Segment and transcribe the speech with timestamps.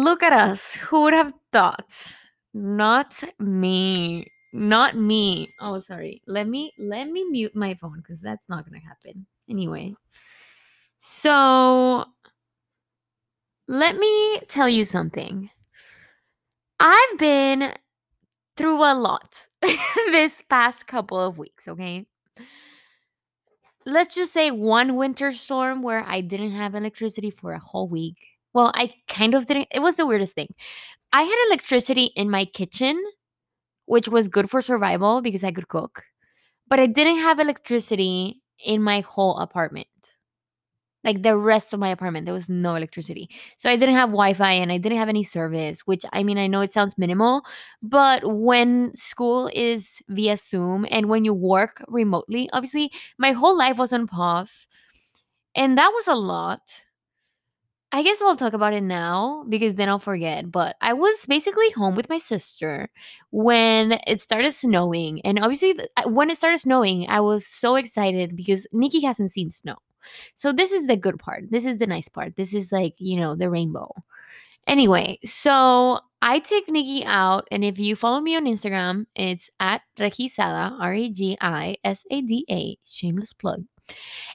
[0.00, 0.76] Look at us.
[0.76, 1.92] Who would have thought?
[2.54, 4.32] Not me.
[4.50, 5.52] Not me.
[5.60, 6.22] Oh, sorry.
[6.26, 9.26] Let me let me mute my phone because that's not gonna happen.
[9.48, 9.94] Anyway.
[10.98, 12.06] So
[13.68, 15.50] let me tell you something.
[16.80, 17.74] I've been
[18.56, 19.48] through a lot
[20.10, 22.06] this past couple of weeks, okay?
[23.84, 28.39] Let's just say one winter storm where I didn't have electricity for a whole week.
[28.54, 29.68] Well, I kind of didn't.
[29.70, 30.54] It was the weirdest thing.
[31.12, 33.02] I had electricity in my kitchen,
[33.86, 36.04] which was good for survival because I could cook,
[36.68, 39.88] but I didn't have electricity in my whole apartment
[41.02, 44.52] like the rest of my apartment there was no electricity so i didn't have wi-fi
[44.52, 47.42] and i didn't have any service which i mean i know it sounds minimal
[47.82, 53.78] but when school is via zoom and when you work remotely obviously my whole life
[53.78, 54.66] was on pause
[55.54, 56.60] and that was a lot
[57.92, 61.70] i guess i'll talk about it now because then i'll forget but i was basically
[61.70, 62.88] home with my sister
[63.30, 68.66] when it started snowing and obviously when it started snowing i was so excited because
[68.72, 69.76] nikki hasn't seen snow
[70.34, 71.50] so this is the good part.
[71.50, 72.36] This is the nice part.
[72.36, 73.92] This is like, you know, the rainbow.
[74.66, 79.82] Anyway, so I take Nikki out, and if you follow me on Instagram, it's at
[79.98, 83.64] Regisada, R E G I S A D A, shameless plug.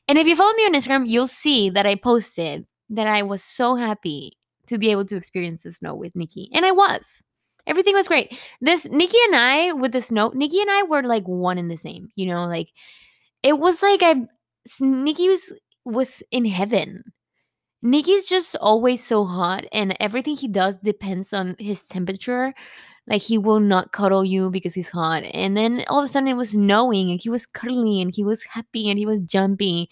[0.07, 3.43] And if you follow me on Instagram, you'll see that I posted that I was
[3.43, 6.49] so happy to be able to experience the snow with Nikki.
[6.53, 7.23] And I was.
[7.67, 8.39] Everything was great.
[8.61, 11.77] This Nikki and I with the snow, Nikki and I were like one in the
[11.77, 12.69] same, you know, like
[13.41, 14.27] it was like I
[14.79, 15.51] Nikki was
[15.83, 17.03] was in heaven.
[17.81, 22.53] Nikki's just always so hot, and everything he does depends on his temperature.
[23.07, 25.23] Like he will not cuddle you because he's hot.
[25.33, 28.23] And then all of a sudden it was snowing, and he was cuddly and he
[28.23, 29.87] was happy, and he was jumping,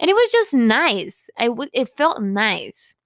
[0.00, 1.28] and it was just nice.
[1.38, 2.96] I would it felt nice.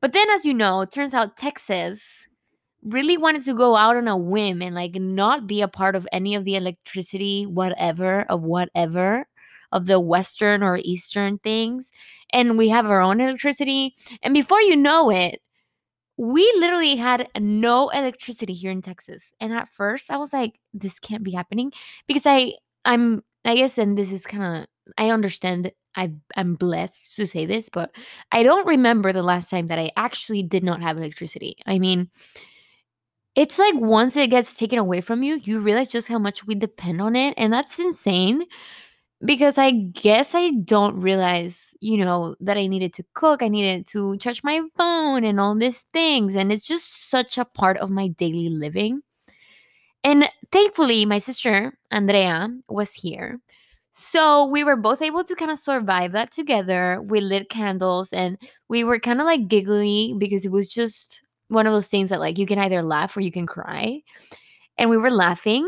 [0.00, 2.28] But then, as you know, it turns out Texas
[2.82, 6.06] really wanted to go out on a whim and like not be a part of
[6.12, 9.26] any of the electricity, whatever, of whatever
[9.72, 11.90] of the western or eastern things
[12.30, 15.40] and we have our own electricity and before you know it
[16.16, 20.98] we literally had no electricity here in Texas and at first I was like this
[20.98, 21.72] can't be happening
[22.06, 22.54] because I
[22.84, 24.66] I'm I guess and this is kind of
[24.98, 27.90] I understand I I'm blessed to say this but
[28.32, 32.10] I don't remember the last time that I actually did not have electricity I mean
[33.34, 36.54] it's like once it gets taken away from you, you realize just how much we
[36.54, 37.34] depend on it.
[37.36, 38.46] And that's insane
[39.24, 43.86] because I guess I don't realize, you know, that I needed to cook, I needed
[43.88, 46.34] to charge my phone and all these things.
[46.34, 49.02] And it's just such a part of my daily living.
[50.04, 53.38] And thankfully, my sister, Andrea, was here.
[53.92, 57.00] So we were both able to kind of survive that together.
[57.02, 58.36] We lit candles and
[58.68, 62.20] we were kind of like giggly because it was just one of those things that
[62.20, 64.02] like you can either laugh or you can cry.
[64.76, 65.66] And we were laughing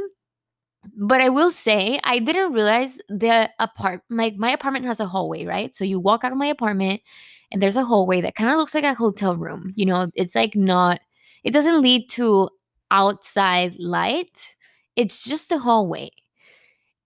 [0.97, 5.45] but I will say I didn't realize the apart like my apartment has a hallway,
[5.45, 5.75] right?
[5.75, 7.03] So you walk out of my apartment
[7.51, 9.73] and there's a hallway that kind of looks like a hotel room.
[9.77, 11.01] You know, it's like not
[11.45, 12.49] it doesn't lead to
[12.91, 14.55] outside light.
[14.97, 16.11] It's just a hallway.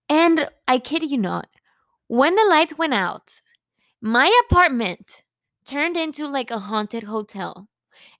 [0.09, 1.47] And I kid you not,
[2.07, 3.41] when the light went out,
[4.01, 5.23] my apartment
[5.65, 7.67] turned into like a haunted hotel.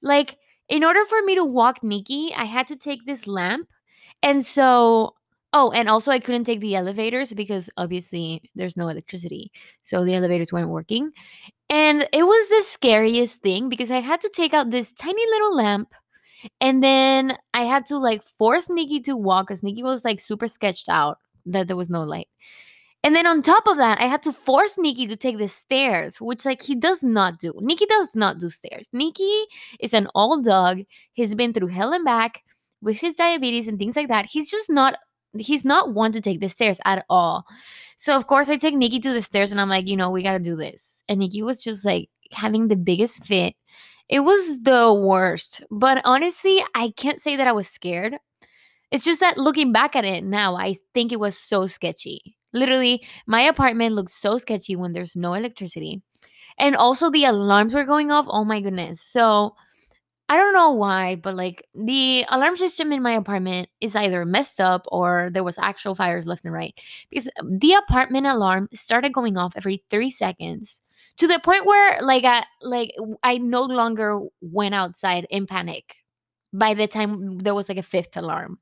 [0.01, 0.37] Like
[0.69, 3.67] in order for me to walk Nikki, I had to take this lamp.
[4.21, 5.15] And so
[5.55, 9.51] Oh, and also I couldn't take the elevators because obviously there's no electricity.
[9.83, 11.11] So the elevators weren't working.
[11.69, 15.55] And it was the scariest thing because I had to take out this tiny little
[15.55, 15.93] lamp
[16.59, 20.47] and then I had to like force Nikki to walk because Nikki was like super
[20.47, 22.27] sketched out that there was no light.
[23.03, 26.21] And then on top of that, I had to force Nikki to take the stairs,
[26.21, 27.53] which like he does not do.
[27.59, 28.87] Nikki does not do stairs.
[28.93, 29.43] Nikki
[29.79, 30.81] is an old dog.
[31.11, 32.43] He's been through hell and back
[32.81, 34.25] with his diabetes and things like that.
[34.25, 34.97] He's just not
[35.37, 37.45] he's not one to take the stairs at all.
[37.95, 40.23] So of course I take Nikki to the stairs and I'm like, you know, we
[40.23, 41.03] gotta do this.
[41.07, 43.55] And Nikki was just like having the biggest fit.
[44.09, 45.63] It was the worst.
[45.71, 48.17] But honestly, I can't say that I was scared.
[48.91, 52.35] It's just that looking back at it now, I think it was so sketchy.
[52.53, 56.03] Literally, my apartment looked so sketchy when there's no electricity.
[56.59, 58.27] And also the alarms were going off.
[58.29, 59.01] Oh my goodness.
[59.01, 59.55] So
[60.29, 64.61] I don't know why, but like the alarm system in my apartment is either messed
[64.61, 66.73] up or there was actual fires left and right.
[67.09, 70.79] Because um, the apartment alarm started going off every 3 seconds
[71.17, 72.91] to the point where like I like
[73.21, 75.97] I no longer went outside in panic
[76.53, 78.59] by the time there was like a fifth alarm.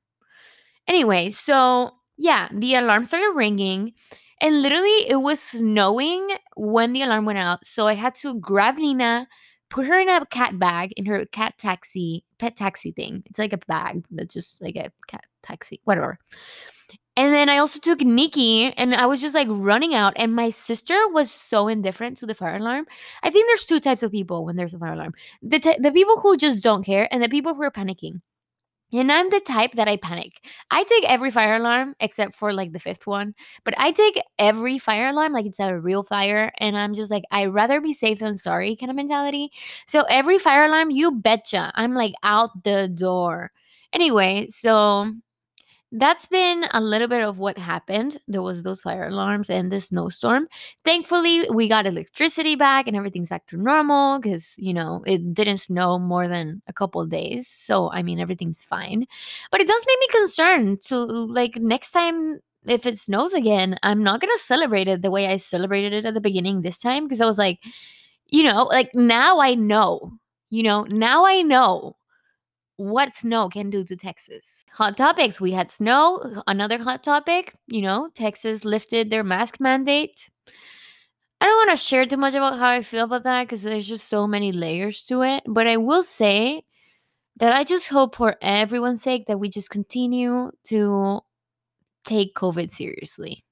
[0.88, 3.94] Anyway, so yeah, the alarm started ringing
[4.42, 7.66] and literally it was snowing when the alarm went out.
[7.66, 9.28] So I had to grab Nina
[9.72, 13.24] put her in a cat bag in her cat taxi, pet taxi thing.
[13.26, 16.20] It's like a bag that's just like a cat taxi, whatever.
[17.18, 20.14] And then I also took Nikki and I was just like running out.
[20.16, 22.86] And my sister was so indifferent to the fire alarm.
[23.24, 25.92] I think there's two types of people when there's a fire alarm the, t- the
[25.92, 28.22] people who just don't care and the people who are panicking.
[28.94, 30.46] And I'm the type that I panic.
[30.70, 33.34] I take every fire alarm except for like the fifth one,
[33.64, 36.52] but I take every fire alarm like it's a real fire.
[36.60, 39.52] And I'm just like, I'd rather be safe than sorry kind of mentality.
[39.88, 43.52] So every fire alarm, you betcha, I'm like out the door.
[43.94, 45.14] Anyway, so
[45.92, 48.20] that's been a little bit of what happened.
[48.28, 50.48] There was those fire alarms and the snowstorm.
[50.86, 55.58] Thankfully, we got electricity back and everything's back to normal because, you know, it didn't
[55.58, 57.48] snow more than a couple days.
[57.48, 59.06] So, I mean, everything's fine.
[59.52, 64.04] But it does make me concerned to like next time if it snows again, I'm
[64.04, 67.22] not to celebrate it the way I celebrated it at the beginning this time because
[67.22, 67.60] I was like,
[68.28, 70.14] you know, like now I know,
[70.50, 71.96] you know, now I know
[72.82, 74.66] what snow can do to Texas.
[74.72, 75.40] Hot topics.
[75.40, 76.42] We had snow.
[76.48, 80.30] Another hot topic, you know, Texas lifted their mask mandate.
[81.40, 83.88] I don't want to share too much about how I feel about that because there's
[83.88, 85.44] just so many layers to it.
[85.48, 86.64] But I will say
[87.38, 91.22] that I just hope for everyone's sake that we just continue to
[92.06, 93.44] take COVID seriously.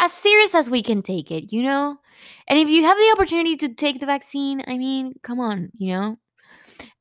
[0.00, 1.96] As serious as we can take it, you know?
[2.48, 5.92] And if you have the opportunity to take the vaccine, I mean, come on, you
[5.92, 6.16] know?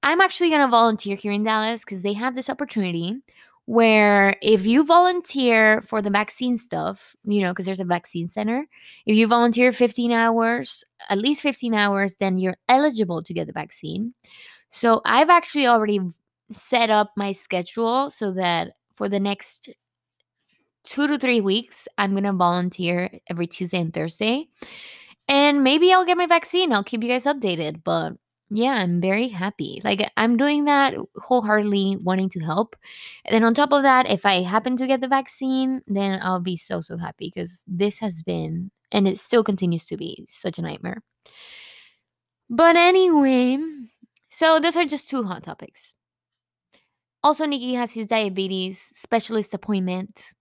[0.08, 3.18] I'm actually going to volunteer here in Dallas because they have this opportunity
[3.66, 8.66] where if you volunteer for the vaccine stuff, you know, because there's a vaccine center,
[9.06, 13.52] if you volunteer 15 hours, at least 15 hours, then you're eligible to get the
[13.52, 14.14] vaccine.
[14.72, 16.00] So I've actually already
[16.54, 19.68] set up my schedule so that for the next
[20.86, 24.48] two to three weeks, I'm going to volunteer every Tuesday and Thursday.
[25.28, 26.72] And maybe I'll get my vaccine.
[26.72, 27.84] I'll keep you guys updated.
[27.84, 28.14] But
[28.50, 29.82] yeah, I'm very happy.
[29.84, 32.76] Like I'm doing that wholeheartedly wanting to help.
[33.26, 36.40] And then on top of that, if I happen to get the vaccine, then I'll
[36.40, 40.58] be so so happy because this has been and it still continues to be such
[40.58, 41.04] a nightmare.
[42.50, 43.58] But anyway,
[44.30, 45.94] so those are just two hot topics.
[47.24, 50.32] Also, Nikki has his diabetes specialist appointment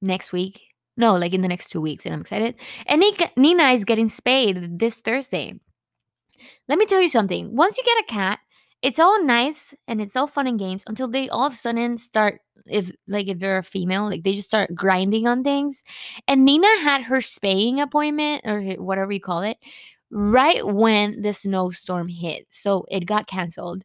[0.00, 0.60] next week.
[0.96, 2.54] No, like in the next two weeks, and I'm excited.
[2.86, 3.04] And
[3.36, 5.60] Nina is getting spayed this Thursday.
[6.68, 7.54] Let me tell you something.
[7.54, 8.40] Once you get a cat,
[8.82, 11.98] it's all nice and it's all fun and games until they all of a sudden
[11.98, 15.82] start if like if they're a female like they just start grinding on things.
[16.28, 19.58] And nina had her spaying appointment or whatever you call it
[20.10, 22.46] right when the snowstorm hit.
[22.50, 23.82] So it got canceled.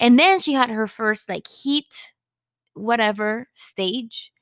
[0.00, 2.12] And then she had her first like heat
[2.74, 4.32] whatever stage.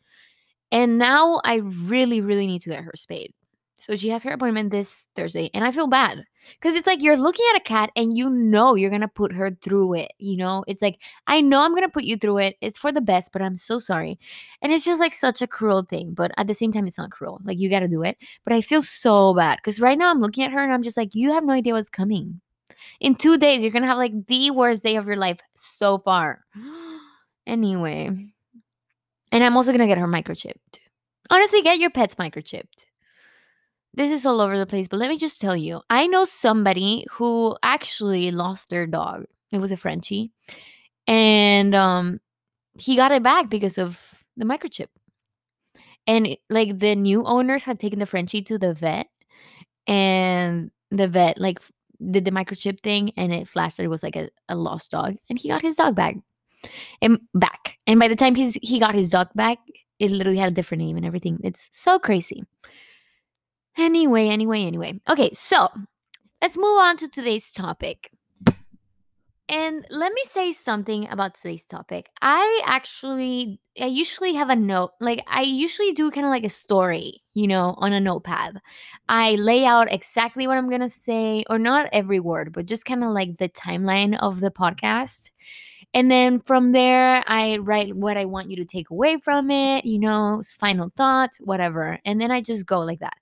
[0.72, 3.32] And now i really really need to get her spayed
[3.80, 6.24] so she has her appointment this Thursday, and I feel bad
[6.54, 9.50] because it's like you're looking at a cat and you know you're gonna put her
[9.62, 10.12] through it.
[10.18, 12.56] You know, it's like I know I'm gonna put you through it.
[12.60, 14.18] It's for the best, but I'm so sorry.
[14.60, 17.10] And it's just like such a cruel thing, but at the same time, it's not
[17.10, 17.40] cruel.
[17.44, 18.18] Like you gotta do it.
[18.44, 20.96] But I feel so bad because right now I'm looking at her and I'm just
[20.96, 22.40] like, you have no idea what's coming.
[23.00, 26.44] In two days, you're gonna have like the worst day of your life so far.
[27.46, 28.08] anyway,
[29.32, 30.80] and I'm also gonna get her microchipped.
[31.30, 32.86] Honestly, get your pets microchipped
[33.94, 37.06] this is all over the place, but let me just tell you I know somebody
[37.10, 39.24] who actually lost their dog.
[39.52, 40.30] It was a Frenchie.
[41.06, 42.20] And um,
[42.78, 44.86] he got it back because of the microchip.
[46.06, 49.08] And like the new owners had taken the Frenchie to the vet,
[49.86, 51.60] and the vet like
[52.10, 55.16] did the microchip thing, and it flashed that it was like a, a lost dog,
[55.28, 56.16] and he got his dog back
[57.02, 57.78] and back.
[57.86, 59.58] And by the time he's he got his dog back,
[59.98, 61.38] it literally had a different name and everything.
[61.44, 62.44] It's so crazy.
[63.76, 65.00] Anyway, anyway, anyway.
[65.08, 65.68] Okay, so
[66.42, 68.10] let's move on to today's topic.
[69.48, 72.08] And let me say something about today's topic.
[72.22, 76.48] I actually, I usually have a note, like, I usually do kind of like a
[76.48, 78.60] story, you know, on a notepad.
[79.08, 82.84] I lay out exactly what I'm going to say, or not every word, but just
[82.84, 85.30] kind of like the timeline of the podcast.
[85.92, 89.84] And then from there, I write what I want you to take away from it,
[89.84, 91.98] you know, final thoughts, whatever.
[92.04, 93.16] And then I just go like that.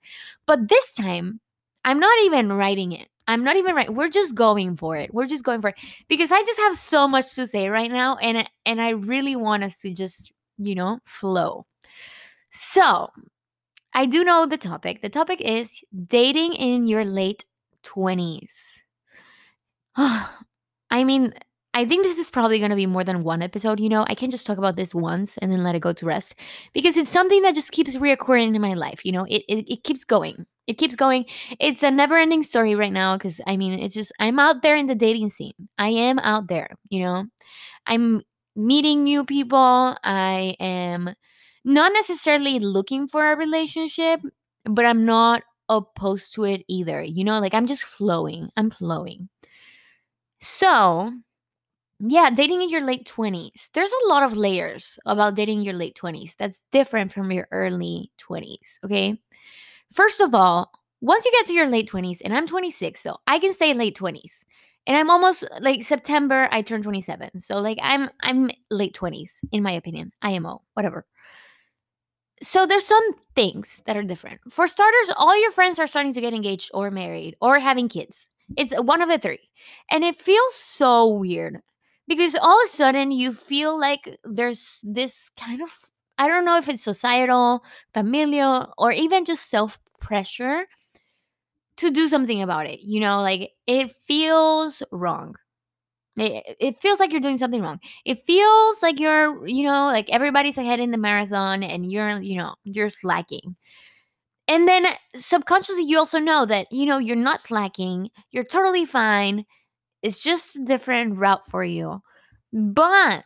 [0.45, 1.39] But this time,
[1.83, 3.07] I'm not even writing it.
[3.27, 3.93] I'm not even right.
[3.93, 5.13] We're just going for it.
[5.13, 8.17] We're just going for it because I just have so much to say right now,
[8.17, 11.67] and and I really want us to just you know flow.
[12.49, 13.09] So
[13.93, 15.03] I do know the topic.
[15.03, 17.45] The topic is dating in your late
[17.83, 18.51] twenties.
[19.95, 21.33] I mean,
[21.73, 23.79] I think this is probably going to be more than one episode.
[23.79, 26.05] You know, I can't just talk about this once and then let it go to
[26.05, 26.35] rest
[26.73, 29.05] because it's something that just keeps reoccurring in my life.
[29.05, 30.45] You know, it, it, it keeps going.
[30.65, 31.25] It keeps going.
[31.59, 34.75] It's a never ending story right now because I mean, it's just, I'm out there
[34.75, 35.53] in the dating scene.
[35.77, 37.25] I am out there, you know?
[37.85, 38.23] I'm
[38.55, 39.95] meeting new people.
[40.03, 41.13] I am
[41.65, 44.21] not necessarily looking for a relationship,
[44.65, 47.01] but I'm not opposed to it either.
[47.01, 48.49] You know, like I'm just flowing.
[48.57, 49.29] I'm flowing.
[50.41, 51.13] So,
[51.99, 53.69] yeah, dating in your late 20s.
[53.73, 57.47] There's a lot of layers about dating in your late 20s that's different from your
[57.51, 59.19] early 20s, okay?
[59.91, 63.39] First of all, once you get to your late 20s, and I'm 26, so I
[63.39, 64.45] can say late 20s.
[64.87, 67.39] And I'm almost like September, I turn 27.
[67.39, 70.11] So like I'm I'm late 20s in my opinion.
[70.23, 71.05] IMO, whatever.
[72.41, 73.03] So there's some
[73.35, 74.39] things that are different.
[74.49, 78.25] For starters, all your friends are starting to get engaged or married or having kids.
[78.57, 79.49] It's one of the three.
[79.91, 81.61] And it feels so weird
[82.09, 85.71] because all of a sudden you feel like there's this kind of
[86.19, 87.63] I don't know if it's societal,
[87.93, 90.67] familial, or even just self pressure
[91.77, 92.81] to do something about it.
[92.81, 95.35] You know, like it feels wrong.
[96.17, 97.79] It, it feels like you're doing something wrong.
[98.05, 102.37] It feels like you're, you know, like everybody's ahead in the marathon and you're, you
[102.37, 103.55] know, you're slacking.
[104.47, 108.09] And then subconsciously, you also know that, you know, you're not slacking.
[108.31, 109.45] You're totally fine.
[110.01, 112.01] It's just a different route for you.
[112.53, 113.25] But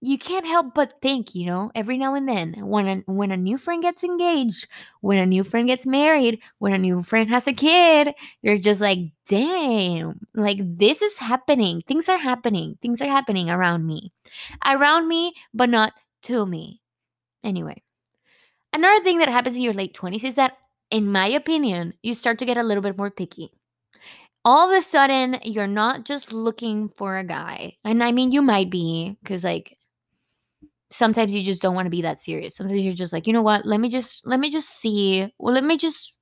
[0.00, 3.36] you can't help but think, you know, every now and then when a, when a
[3.36, 4.68] new friend gets engaged,
[5.00, 8.80] when a new friend gets married, when a new friend has a kid, you're just
[8.80, 11.82] like, damn, like this is happening.
[11.86, 12.78] Things are happening.
[12.80, 14.12] Things are happening around me.
[14.64, 15.92] Around me, but not
[16.24, 16.80] to me.
[17.42, 17.82] Anyway,
[18.72, 20.58] another thing that happens in your late 20s is that,
[20.90, 23.52] in my opinion, you start to get a little bit more picky
[24.48, 28.42] all of a sudden you're not just looking for a guy and i mean you
[28.42, 29.78] might be because like
[30.90, 32.56] sometimes you just don't want to be that serious.
[32.56, 33.66] Sometimes you're just like, you know what?
[33.66, 35.32] Let me just let me just see.
[35.38, 36.14] Well, let me just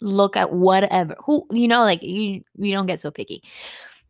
[0.00, 1.16] look at whatever.
[1.24, 3.42] Who you know, like you you don't get so picky.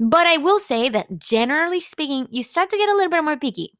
[0.00, 3.37] But I will say that generally speaking, you start to get a little bit more
[3.37, 3.73] picky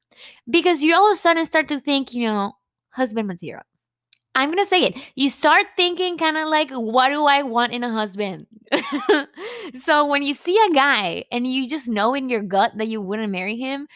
[0.49, 2.53] because you all of a sudden start to think, you know,
[2.91, 3.65] husband material.
[4.35, 4.99] I'm gonna say it.
[5.15, 8.47] You start thinking kind of like, what do I want in a husband?
[9.81, 13.01] so when you see a guy and you just know in your gut that you
[13.01, 13.87] wouldn't marry him,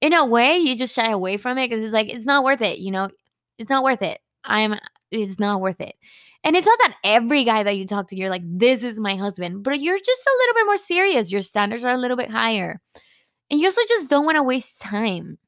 [0.00, 2.60] in a way, you just shy away from it because it's like it's not worth
[2.60, 2.78] it.
[2.78, 3.08] You know,
[3.58, 4.20] it's not worth it.
[4.44, 4.78] I'm.
[5.10, 5.94] It's not worth it.
[6.42, 9.16] And it's not that every guy that you talk to, you're like, this is my
[9.16, 11.32] husband, but you're just a little bit more serious.
[11.32, 12.80] Your standards are a little bit higher.
[13.50, 15.38] And you also just don't want to waste time.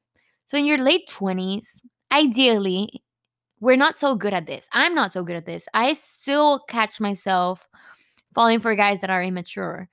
[0.47, 3.03] So in your late 20s, ideally,
[3.59, 4.67] we're not so good at this.
[4.71, 5.67] I'm not so good at this.
[5.73, 7.67] I still catch myself
[8.33, 9.89] falling for guys that are immature.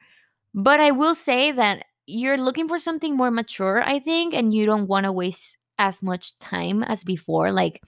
[0.54, 4.66] But I will say that you're looking for something more mature, I think, and you
[4.66, 7.50] don't want to waste as much time as before.
[7.50, 7.83] Like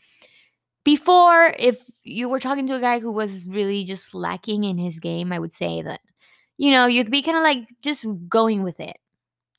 [0.85, 4.99] before, if you were talking to a guy who was really just lacking in his
[4.99, 6.01] game, I would say that,
[6.57, 8.97] you know, you'd be kind of like just going with it,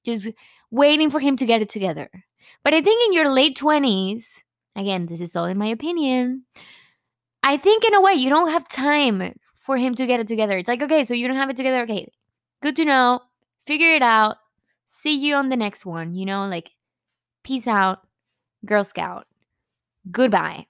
[0.03, 0.29] just
[0.71, 2.09] waiting for him to get it together.
[2.63, 4.25] But I think in your late 20s,
[4.77, 6.45] again, this is all in my opinion,
[7.43, 10.57] I think in a way you don't have time for him to get it together.
[10.57, 11.81] It's like, okay, so you don't have it together.
[11.81, 12.07] Okay,
[12.61, 13.21] good to know.
[13.65, 14.37] Figure it out
[15.07, 16.71] see you on the next one, you know, like
[17.43, 17.99] peace out,
[18.65, 19.25] Girl Scout.
[20.11, 20.67] Goodbye.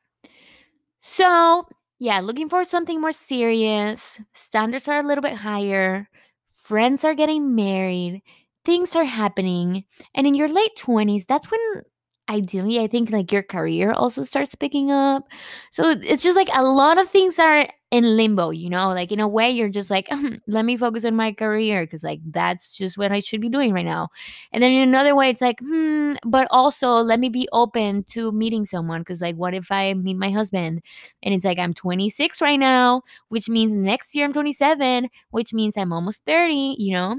[1.01, 1.67] So,
[1.99, 4.19] yeah, looking for something more serious.
[4.33, 6.09] Standards are a little bit higher.
[6.53, 8.21] Friends are getting married.
[8.65, 9.85] Things are happening.
[10.13, 11.59] And in your late 20s, that's when
[12.29, 15.24] ideally i think like your career also starts picking up.
[15.72, 18.89] So it's just like a lot of things are in limbo you know?
[18.89, 20.10] Like in a way you're just like
[20.48, 23.72] let me focus on my career because like that's just what i should be doing
[23.74, 24.10] right now.
[24.51, 28.31] And then in another way it's like hmm but also let me be open to
[28.31, 30.81] meeting someone because like what if i meet my husband
[31.24, 35.77] and it's like i'm 26 right now which means next year i'm 27 which means
[35.77, 37.15] i'm almost 30 you know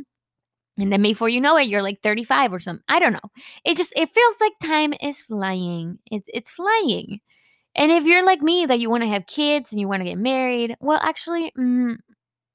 [0.78, 2.84] and then before you know it, you're like 35 or something.
[2.88, 3.30] I don't know.
[3.64, 5.98] It just it feels like time is flying.
[6.10, 7.20] It's it's flying.
[7.76, 10.08] And if you're like me, that you want to have kids and you want to
[10.08, 11.96] get married, well, actually, mm,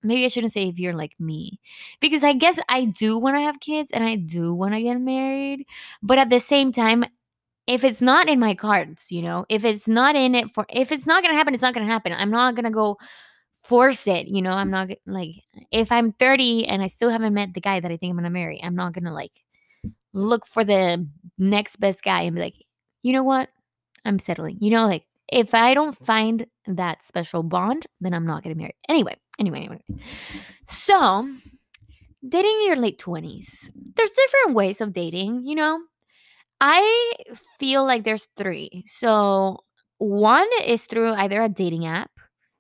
[0.03, 1.60] maybe I shouldn't say if you're like me,
[2.01, 5.00] because I guess I do want to have kids and I do want to get
[5.00, 5.65] married.
[6.01, 7.06] But at the same time,
[7.68, 10.92] if it's not in my cards, you know, if it's not in it for, if
[10.92, 12.13] it's not gonna happen, it's not gonna happen.
[12.13, 12.98] I'm not gonna go
[13.63, 14.27] force it.
[14.27, 15.36] You know, I'm not like
[15.72, 18.29] if I'm 30 and I still haven't met the guy that I think I'm gonna
[18.29, 19.32] marry, I'm not gonna like
[20.13, 22.55] look for the next best guy and be like,
[23.01, 23.50] you know what?
[24.05, 24.58] I'm settling.
[24.60, 28.75] You know, like if I don't find that special bond, then I'm not getting married.
[28.89, 29.84] Anyway, anyway, anyway.
[30.70, 31.27] So
[32.27, 35.79] dating in your late 20s, there's different ways of dating, you know.
[36.62, 37.13] I
[37.60, 38.86] feel like there's three.
[38.88, 39.60] So
[39.98, 42.12] one is through either a dating app,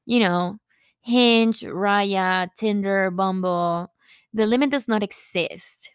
[0.05, 0.57] you know,
[1.03, 3.91] Hinge, Raya, Tinder, Bumble.
[4.33, 5.91] The limit does not exist.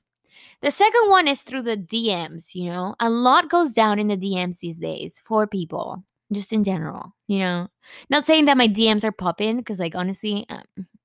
[0.61, 2.95] The second one is through the DMs, you know.
[3.01, 7.39] A lot goes down in the DMs these days for people, just in general, you
[7.39, 7.69] know.
[8.11, 10.63] Not saying that my DMs are popping, because, like, honestly, uh,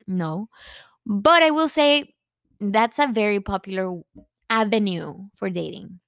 [0.07, 0.49] no.
[1.05, 2.13] But I will say
[2.59, 4.01] that's a very popular
[4.49, 5.99] avenue for dating.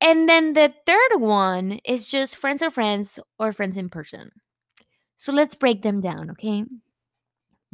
[0.00, 4.30] And then the third one is just friends or friends or friends in person.
[5.16, 6.64] So let's break them down, okay?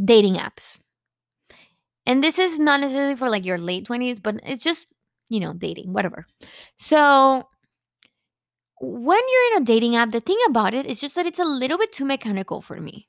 [0.03, 0.79] Dating apps.
[2.05, 4.93] And this is not necessarily for like your late 20s, but it's just,
[5.29, 6.26] you know, dating, whatever.
[6.79, 7.49] So
[8.81, 11.45] when you're in a dating app, the thing about it is just that it's a
[11.45, 13.09] little bit too mechanical for me.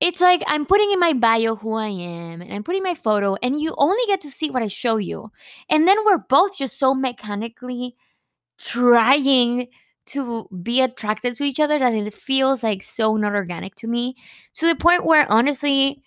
[0.00, 3.34] It's like I'm putting in my bio who I am and I'm putting my photo,
[3.42, 5.32] and you only get to see what I show you.
[5.68, 7.96] And then we're both just so mechanically
[8.58, 9.66] trying
[10.08, 14.14] to be attracted to each other that it feels like so not organic to me
[14.54, 16.02] to the point where honestly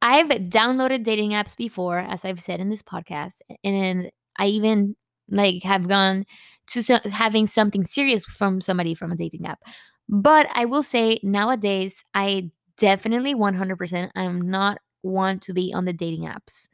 [0.00, 4.96] I've downloaded dating apps before as I've said in this podcast and I even
[5.28, 6.24] like have gone
[6.68, 9.60] to so- having something serious from somebody from a dating app.
[10.08, 15.92] But I will say nowadays I definitely 100% I'm not want to be on the
[15.92, 16.68] dating apps.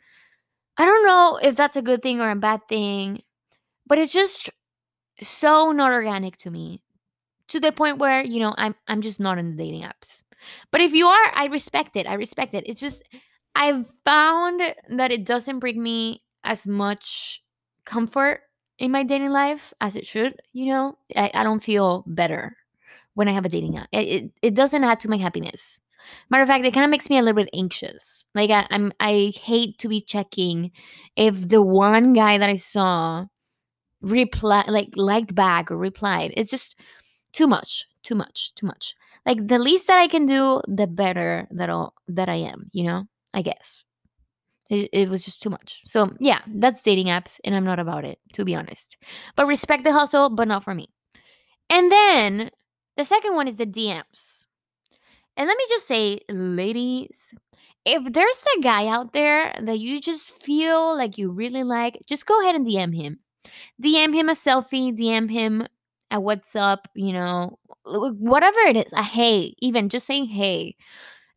[0.76, 3.22] I don't know if that's a good thing or a bad thing
[3.88, 4.50] but it's just
[5.20, 6.82] so not organic to me
[7.48, 10.22] to the point where you know i'm i'm just not in the dating apps.
[10.70, 12.64] But if you are i respect it i respect it.
[12.66, 13.02] It's just
[13.54, 17.42] i've found that it doesn't bring me as much
[17.84, 18.42] comfort
[18.78, 20.96] in my dating life as it should you know?
[21.16, 22.56] I, I don't feel better
[23.14, 23.88] when i have a dating app.
[23.92, 25.80] It, it, it doesn't add to my happiness.
[26.30, 28.24] Matter of fact it kind of makes me a little bit anxious.
[28.34, 30.70] Like I, i'm i hate to be checking
[31.16, 33.26] if the one guy that i saw
[34.00, 36.32] reply like liked back or replied.
[36.36, 36.76] It's just
[37.32, 38.94] too much too much too much.
[39.26, 42.84] Like the least that i can do the better that I'll, that i am you
[42.84, 43.82] know i guess.
[44.70, 45.80] It, it was just too much.
[45.84, 48.96] So yeah that's dating apps and i'm not about it to be honest.
[49.36, 50.88] But respect the hustle but not for me.
[51.70, 52.50] And then
[52.96, 54.44] the second one is the dms
[55.36, 57.32] and let me just say ladies
[57.84, 62.26] if there's a guy out there that you just feel like you really like just
[62.26, 63.20] go ahead and dm him
[63.82, 65.66] DM him a selfie, DM him
[66.10, 70.76] a what's up, you know, whatever it is, a hey, even just saying hey.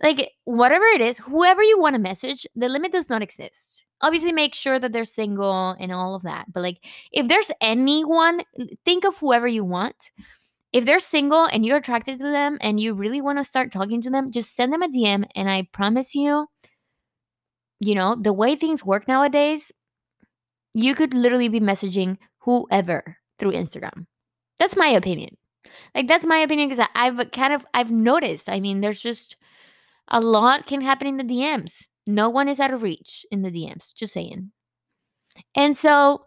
[0.01, 3.85] Like whatever it is, whoever you want to message, the limit does not exist.
[4.01, 6.51] Obviously, make sure that they're single and all of that.
[6.51, 8.41] But like, if there's anyone,
[8.83, 10.11] think of whoever you want.
[10.73, 14.01] If they're single and you're attracted to them and you really want to start talking
[14.01, 15.25] to them, just send them a DM.
[15.35, 16.47] And I promise you,
[17.79, 19.71] you know, the way things work nowadays,
[20.73, 24.05] you could literally be messaging whoever through Instagram.
[24.59, 25.37] That's my opinion.
[25.95, 28.49] Like that's my opinion because I've kind of I've noticed.
[28.49, 29.37] I mean, there's just
[30.07, 31.87] a lot can happen in the DMs.
[32.07, 33.93] No one is out of reach in the DMs.
[33.93, 34.51] Just saying.
[35.55, 36.25] And so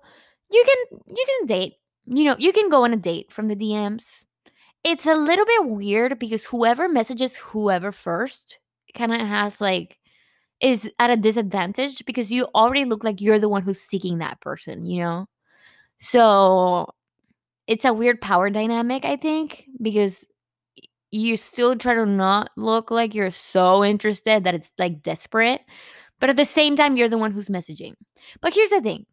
[0.50, 1.74] you can you can date.
[2.06, 4.24] You know, you can go on a date from the DMs.
[4.82, 8.58] It's a little bit weird because whoever messages whoever first
[8.94, 9.98] kind of has like
[10.60, 14.40] is at a disadvantage because you already look like you're the one who's seeking that
[14.40, 15.26] person, you know?
[15.98, 16.92] So
[17.66, 20.24] it's a weird power dynamic, I think, because
[21.10, 25.60] you still try to not look like you're so interested that it's like desperate.
[26.20, 27.94] But at the same time, you're the one who's messaging.
[28.40, 29.06] But here's the thing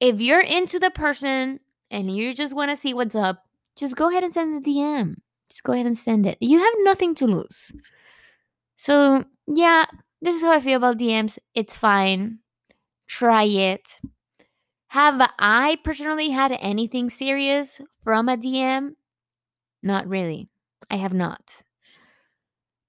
[0.00, 3.44] if you're into the person and you just want to see what's up,
[3.76, 5.16] just go ahead and send the DM.
[5.48, 6.38] Just go ahead and send it.
[6.40, 7.72] You have nothing to lose.
[8.76, 9.86] So, yeah,
[10.22, 11.38] this is how I feel about DMs.
[11.54, 12.38] It's fine.
[13.06, 14.00] Try it.
[14.88, 18.96] Have I personally had anything serious from a DM?
[19.82, 20.48] Not really.
[20.90, 21.62] I have not.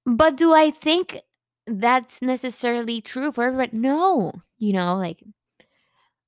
[0.06, 1.20] But do I think
[1.68, 3.70] that's necessarily true for everyone?
[3.74, 4.32] No.
[4.58, 5.24] You know, like,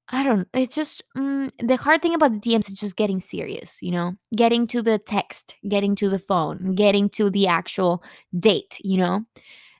[0.10, 3.82] I don't, it's just mm, the hard thing about the DMs is just getting serious,
[3.82, 8.04] you know, getting to the text, getting to the phone, getting to the actual
[8.38, 9.26] date, you know.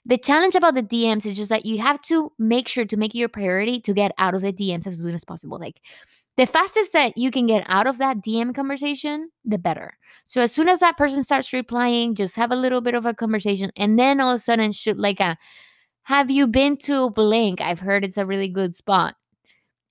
[0.06, 3.14] The challenge about the DMs is just that you have to make sure to make
[3.14, 5.58] your priority to get out of the DMs as soon as possible.
[5.58, 5.80] Like
[6.36, 9.96] the fastest that you can get out of that DM conversation, the better.
[10.26, 13.14] So as soon as that person starts replying, just have a little bit of a
[13.14, 15.38] conversation and then all of a sudden shoot like a
[16.04, 17.60] have you been to blank?
[17.60, 19.16] I've heard it's a really good spot.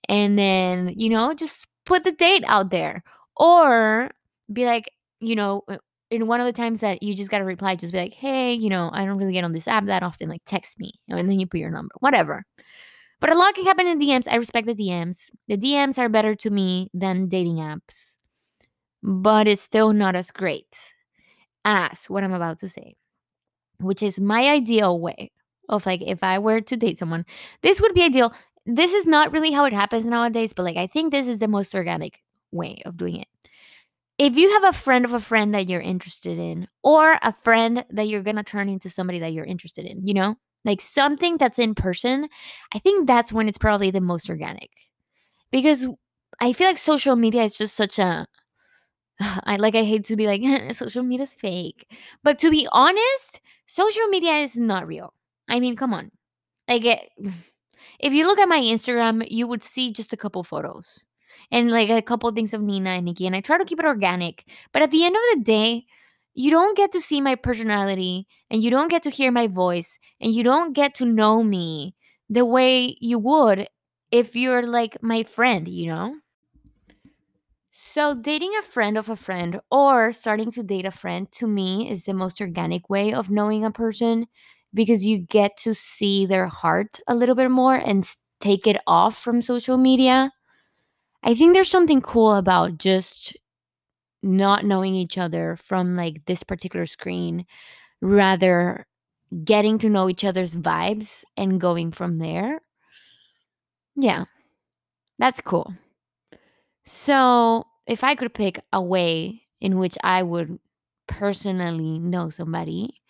[0.08, 3.02] And then, you know, just put the date out there.
[3.36, 4.10] Or
[4.52, 5.62] be like, you know,
[6.14, 8.52] in one of the times that you just got to reply, just be like, hey,
[8.52, 10.28] you know, I don't really get on this app that often.
[10.28, 10.92] Like, text me.
[11.08, 12.44] And then you put your number, whatever.
[13.20, 14.28] But a lot can happen in DMs.
[14.28, 15.30] I respect the DMs.
[15.48, 18.16] The DMs are better to me than dating apps,
[19.02, 20.76] but it's still not as great
[21.64, 22.96] as what I'm about to say,
[23.80, 25.30] which is my ideal way
[25.68, 27.24] of like if I were to date someone,
[27.62, 28.34] this would be ideal.
[28.66, 31.48] This is not really how it happens nowadays, but like I think this is the
[31.48, 32.22] most organic
[32.52, 33.28] way of doing it.
[34.18, 37.84] If you have a friend of a friend that you're interested in, or a friend
[37.90, 41.58] that you're gonna turn into somebody that you're interested in, you know, like something that's
[41.58, 42.28] in person,
[42.72, 44.70] I think that's when it's probably the most organic.
[45.50, 45.88] Because
[46.40, 48.26] I feel like social media is just such a
[49.44, 50.42] I like I hate to be like
[50.74, 51.86] social media is fake.
[52.22, 55.14] But to be honest, social media is not real.
[55.48, 56.10] I mean, come on.
[56.68, 57.32] Like eh, it,
[58.00, 61.04] if you look at my Instagram, you would see just a couple photos
[61.50, 63.26] and like a couple things of Nina and Nikki.
[63.26, 64.44] And I try to keep it organic.
[64.72, 65.86] But at the end of the day,
[66.34, 69.98] you don't get to see my personality and you don't get to hear my voice
[70.20, 71.94] and you don't get to know me
[72.28, 73.68] the way you would
[74.10, 76.14] if you're like my friend, you know?
[77.72, 81.90] So, dating a friend of a friend or starting to date a friend to me
[81.90, 84.26] is the most organic way of knowing a person
[84.72, 88.08] because you get to see their heart a little bit more and
[88.40, 90.30] take it off from social media.
[91.24, 93.36] I think there's something cool about just
[94.22, 97.46] not knowing each other from like this particular screen,
[98.02, 98.86] rather
[99.44, 102.60] getting to know each other's vibes and going from there.
[103.96, 104.24] Yeah,
[105.18, 105.74] that's cool.
[106.86, 110.58] So, if I could pick a way in which I would
[111.06, 113.00] personally know somebody,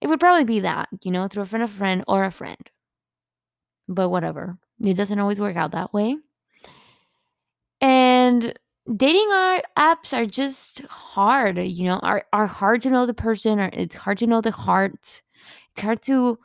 [0.00, 2.32] it would probably be that, you know, through a friend of a friend or a
[2.32, 2.70] friend.
[3.88, 4.56] But whatever.
[4.80, 6.16] It doesn't always work out that way.
[7.80, 8.54] And
[8.96, 9.28] dating
[9.76, 13.94] apps are just hard, you know, are, are hard to know the person, or it's
[13.94, 14.94] hard to know the heart.
[14.94, 16.38] It's hard to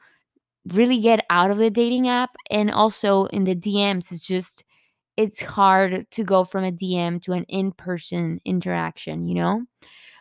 [0.74, 2.36] really get out of the dating app.
[2.50, 4.64] And also in the DMs, it's just
[5.18, 9.64] it's hard to go from a DM to an in-person interaction, you know?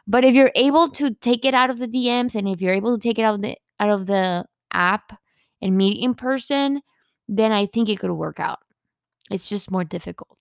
[0.07, 2.99] But if you're able to take it out of the DMs and if you're able
[2.99, 5.19] to take it out of the out of the app
[5.61, 6.83] and meet in person,
[7.29, 8.61] then I think it could work out.
[9.31, 10.39] It's just more difficult.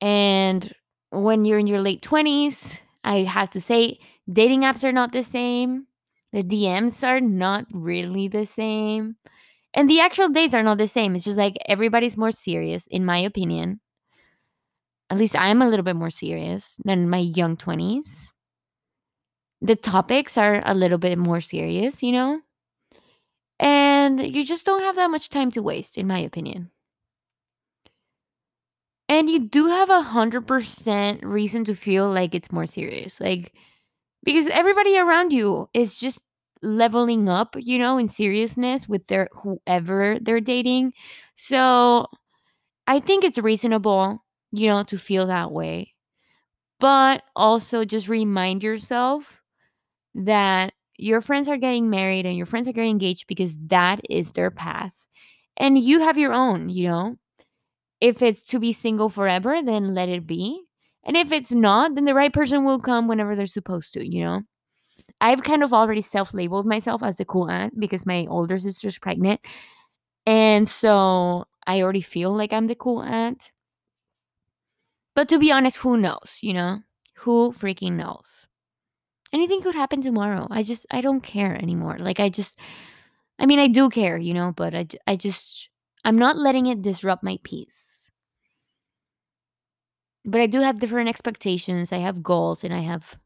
[0.00, 0.72] And
[1.10, 3.98] when you're in your late 20s, I have to say
[4.30, 5.86] dating apps are not the same.
[6.32, 9.16] The DMs are not really the same.
[9.74, 11.14] And the actual dates are not the same.
[11.14, 13.80] It's just like everybody's more serious, in my opinion.
[15.10, 18.28] At least I'm a little bit more serious than my young 20s.
[19.60, 22.40] The topics are a little bit more serious, you know?
[23.58, 26.70] And you just don't have that much time to waste, in my opinion.
[29.08, 33.20] And you do have a hundred percent reason to feel like it's more serious.
[33.20, 33.52] Like,
[34.24, 36.22] because everybody around you is just
[36.62, 40.92] leveling up, you know, in seriousness with their whoever they're dating.
[41.36, 42.06] So
[42.86, 45.94] I think it's reasonable, you know, to feel that way.
[46.80, 49.42] But also just remind yourself
[50.14, 54.32] that your friends are getting married and your friends are getting engaged because that is
[54.32, 54.94] their path.
[55.56, 57.16] And you have your own, you know.
[58.00, 60.62] If it's to be single forever, then let it be.
[61.04, 64.24] And if it's not, then the right person will come whenever they're supposed to, you
[64.24, 64.42] know.
[65.20, 68.98] I've kind of already self labeled myself as the cool aunt because my older sister's
[68.98, 69.40] pregnant.
[70.26, 73.52] And so I already feel like I'm the cool aunt.
[75.14, 76.80] But to be honest, who knows, you know?
[77.20, 78.46] Who freaking knows?
[79.32, 80.46] Anything could happen tomorrow.
[80.50, 81.96] I just, I don't care anymore.
[81.98, 82.58] Like, I just,
[83.38, 85.70] I mean, I do care, you know, but I, I just,
[86.06, 88.08] I'm not letting it disrupt my peace.
[90.26, 91.90] But I do have different expectations.
[91.92, 93.16] I have goals and I have,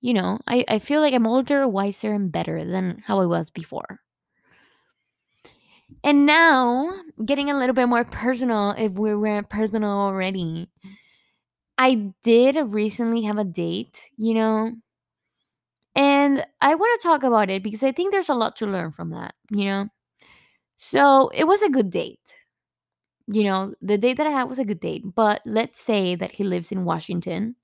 [0.00, 3.50] you know, I, I feel like I'm older, wiser, and better than how I was
[3.50, 4.00] before.
[6.04, 6.92] And now,
[7.24, 10.68] getting a little bit more personal, if we weren't personal already,
[11.78, 14.72] I did recently have a date, you know,
[15.94, 18.92] and I want to talk about it because I think there's a lot to learn
[18.92, 19.88] from that, you know.
[20.82, 22.32] So it was a good date.
[23.26, 26.32] You know, the date that I had was a good date, but let's say that
[26.32, 27.54] he lives in Washington.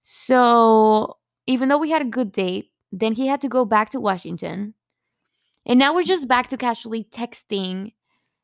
[0.00, 4.00] So even though we had a good date, then he had to go back to
[4.00, 4.72] Washington.
[5.66, 7.92] And now we're just back to casually texting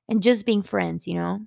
[0.07, 1.41] and just being friends, you know?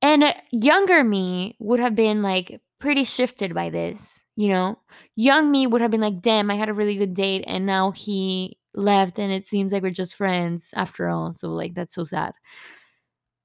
[0.00, 4.78] And uh, younger me would have been like pretty shifted by this, you know?
[5.14, 7.90] Young me would have been like, damn, I had a really good date and now
[7.90, 11.32] he left and it seems like we're just friends after all.
[11.32, 12.34] So, like, that's so sad.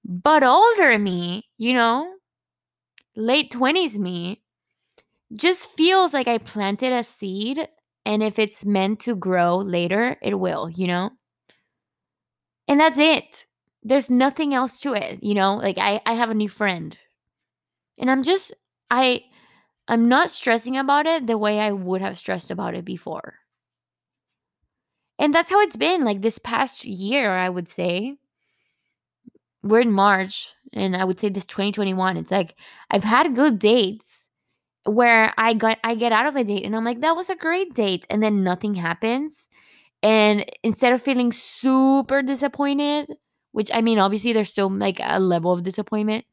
[0.06, 2.16] But older me, you know,
[3.16, 4.42] late 20s me,
[5.34, 7.68] just feels like I planted a seed
[8.06, 11.12] and if it's meant to grow later, it will, you know?
[12.68, 13.46] And that's it.
[13.84, 15.56] There's nothing else to it, you know?
[15.58, 16.98] Like I I have a new friend.
[18.00, 18.54] And I'm just
[18.90, 19.24] I
[19.88, 23.36] I'm not stressing about it the way I would have stressed about it before.
[25.19, 28.17] And that's how it's been like this past year, I would say.
[29.63, 32.17] We're in March, and I would say this 2021.
[32.17, 32.56] It's like
[32.91, 34.23] I've had good dates
[34.86, 37.36] where I got I get out of the date and I'm like, that was a
[37.36, 39.49] great date, and then nothing happens.
[40.03, 43.15] And instead of feeling super disappointed,
[43.53, 46.25] which I mean, obviously there's still like a level of disappointment,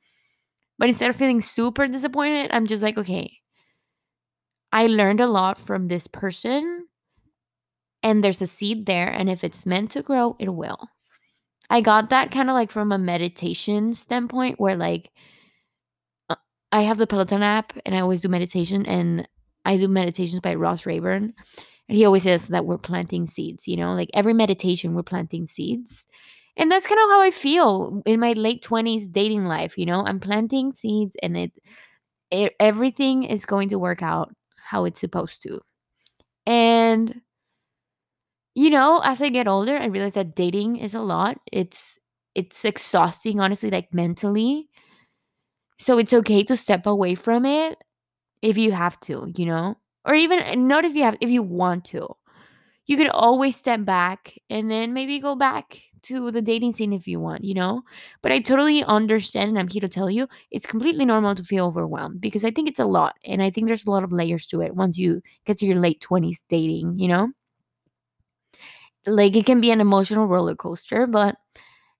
[0.78, 3.38] but instead of feeling super disappointed, I'm just like, okay,
[4.72, 6.86] I learned a lot from this person,
[8.04, 10.88] and there's a seed there, and if it's meant to grow, it will.
[11.70, 15.10] I got that kind of like from a meditation standpoint where like
[16.28, 16.36] uh,
[16.70, 19.26] I have the Peloton app and I always do meditation and
[19.64, 21.32] I do meditations by Ross Rayburn.
[21.88, 25.46] And he always says that we're planting seeds, you know, like every meditation, we're planting
[25.46, 26.04] seeds.
[26.56, 30.06] And that's kind of how I feel in my late 20s dating life, you know,
[30.06, 31.52] I'm planting seeds and it,
[32.30, 35.60] it everything is going to work out how it's supposed to.
[36.46, 37.22] And
[38.54, 41.38] you know, as I get older, I realize that dating is a lot.
[41.52, 41.98] It's
[42.34, 44.68] it's exhausting, honestly, like mentally.
[45.78, 47.82] So it's okay to step away from it
[48.42, 49.76] if you have to, you know?
[50.06, 52.08] Or even eh, not if you have if you want to.
[52.86, 57.08] You could always step back and then maybe go back to the dating scene if
[57.08, 57.82] you want, you know?
[58.22, 61.66] But I totally understand and I'm here to tell you it's completely normal to feel
[61.66, 64.46] overwhelmed because I think it's a lot and I think there's a lot of layers
[64.48, 67.28] to it once you get to your late 20s dating, you know?
[69.06, 71.36] Like it can be an emotional roller coaster but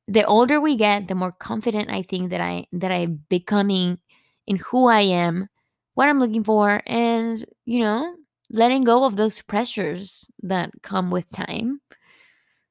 [0.09, 3.99] the older we get the more confident i think that i that i'm becoming
[4.47, 5.49] in who i am
[5.95, 8.15] what i'm looking for and you know
[8.51, 11.81] letting go of those pressures that come with time.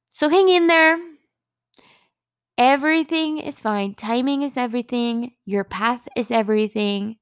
[0.10, 0.98] So hang in there.
[2.58, 3.96] Everything is fine.
[3.96, 5.34] Timing is everything.
[5.46, 7.18] Your path is everything.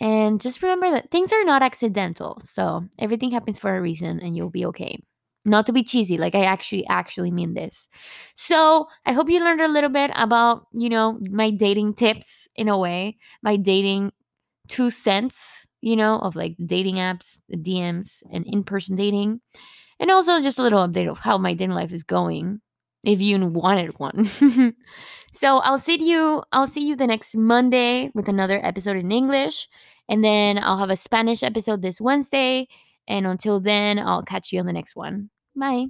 [0.00, 2.40] And just remember that things are not accidental.
[2.44, 5.02] So everything happens for a reason and you'll be okay
[5.44, 7.88] not to be cheesy like i actually actually mean this.
[8.34, 12.68] So i hope you learned a little bit about you know my dating tips in
[12.68, 14.12] a way my dating
[14.68, 19.40] two cents you know of like dating apps the dms and in-person dating
[19.98, 22.60] and also just a little update of how my dating life is going
[23.02, 24.28] if you wanted one.
[25.32, 29.68] So i'll see you i'll see you the next monday with another episode in english
[30.08, 32.66] and then i'll have a spanish episode this wednesday
[33.10, 35.30] and until then, I'll catch you on the next one.
[35.56, 35.88] Bye.